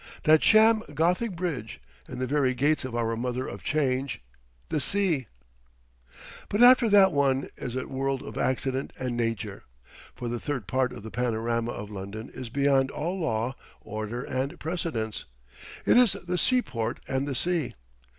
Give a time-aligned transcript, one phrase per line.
[0.23, 4.19] That sham Gothic bridge; in the very gates of our mother of change,
[4.69, 5.27] the Sea!
[6.49, 9.63] But after that one is in a world of accident and nature.
[10.15, 14.59] For the third part of the panorama of London is beyond all law, order, and
[14.59, 15.25] precedence;
[15.85, 17.75] it is the seaport and the sea.